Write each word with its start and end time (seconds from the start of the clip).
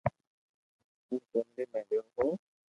ھون 1.07 1.19
ڪنري 1.31 1.63
مي 1.71 1.81
ريون 1.87 2.07
هون 2.17 2.29